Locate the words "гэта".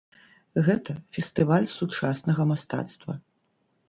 0.67-0.95